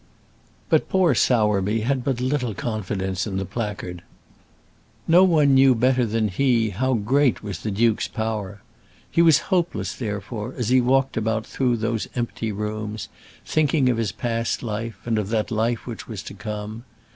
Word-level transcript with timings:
But 0.67 0.89
poor 0.89 1.13
Sowerby 1.13 1.81
had 1.81 2.03
but 2.03 2.19
little 2.19 2.55
confidence 2.55 3.27
in 3.27 3.37
the 3.37 3.45
placard. 3.45 4.01
No 5.07 5.23
one 5.23 5.53
knew 5.53 5.75
better 5.75 6.07
than 6.07 6.27
he 6.29 6.71
how 6.71 6.95
great 6.95 7.43
was 7.43 7.59
the 7.59 7.69
duke's 7.69 8.07
power. 8.07 8.63
He 9.11 9.21
was 9.21 9.53
hopeless, 9.53 9.93
therefore, 9.93 10.55
as 10.57 10.69
he 10.69 10.81
walked 10.81 11.17
about 11.17 11.45
through 11.45 11.77
those 11.77 12.07
empty 12.15 12.51
rooms, 12.51 13.09
thinking 13.45 13.89
of 13.89 13.97
his 13.97 14.11
past 14.11 14.63
life 14.63 14.97
and 15.05 15.19
of 15.19 15.29
that 15.29 15.51
life 15.51 15.85
which 15.85 16.07
was 16.07 16.23
to 16.23 16.33
come. 16.33 16.83